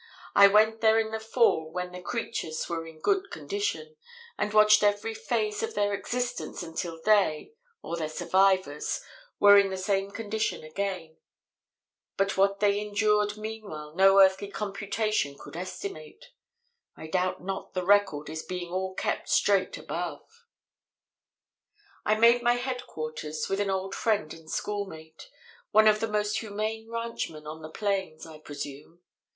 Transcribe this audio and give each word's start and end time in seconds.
"I 0.33 0.47
went 0.47 0.81
there 0.81 0.97
in 0.97 1.11
the 1.11 1.19
fall 1.19 1.71
when 1.71 1.91
the 1.91 2.01
creatures 2.01 2.67
were 2.67 2.87
in 2.87 3.01
good 3.01 3.29
condition, 3.29 3.97
and 4.35 4.51
watched 4.51 4.81
every 4.81 5.13
phase 5.13 5.61
of 5.61 5.75
their 5.75 5.93
existence 5.93 6.63
until 6.63 6.99
they 6.99 7.53
or 7.83 7.95
their 7.95 8.09
survivors 8.09 9.01
were 9.39 9.59
in 9.59 9.69
the 9.69 9.77
same 9.77 10.09
condition 10.09 10.63
again; 10.63 11.19
but 12.17 12.35
what 12.35 12.59
they 12.61 12.79
endured 12.79 13.37
meanwhile 13.37 13.93
no 13.95 14.19
earthly 14.19 14.47
computation 14.47 15.37
could 15.37 15.55
estimate; 15.55 16.29
I 16.97 17.05
doubt 17.05 17.43
not 17.43 17.75
the 17.75 17.85
record 17.85 18.27
is 18.27 18.41
being 18.41 18.71
all 18.73 18.95
kept 18.95 19.29
straight 19.29 19.77
above. 19.77 20.27
"I 22.03 22.15
made 22.15 22.41
my 22.41 22.53
headquarters 22.53 23.47
with 23.47 23.59
an 23.59 23.69
old 23.69 23.93
friend 23.93 24.33
and 24.33 24.49
schoolmate 24.49 25.29
one 25.69 25.87
of 25.87 25.99
the 25.99 26.07
most 26.07 26.39
humane 26.39 26.89
ranchmen 26.89 27.45
on 27.45 27.61
the 27.61 27.69
plains, 27.69 28.25
I 28.25 28.39
presume. 28.39 29.01